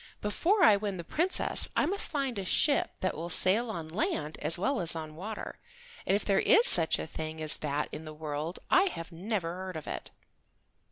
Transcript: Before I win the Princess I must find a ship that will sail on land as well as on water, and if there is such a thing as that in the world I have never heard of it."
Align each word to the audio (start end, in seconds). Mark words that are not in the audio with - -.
Before 0.19 0.63
I 0.63 0.77
win 0.77 0.97
the 0.97 1.03
Princess 1.03 1.69
I 1.77 1.85
must 1.85 2.09
find 2.09 2.39
a 2.39 2.43
ship 2.43 2.89
that 3.01 3.15
will 3.15 3.29
sail 3.29 3.69
on 3.69 3.87
land 3.87 4.35
as 4.41 4.57
well 4.57 4.81
as 4.81 4.95
on 4.95 5.15
water, 5.15 5.53
and 6.07 6.15
if 6.15 6.25
there 6.25 6.39
is 6.39 6.65
such 6.65 6.97
a 6.97 7.05
thing 7.05 7.39
as 7.39 7.57
that 7.57 7.87
in 7.91 8.03
the 8.03 8.11
world 8.15 8.57
I 8.71 8.85
have 8.85 9.11
never 9.11 9.53
heard 9.53 9.77
of 9.77 9.85
it." 9.85 10.09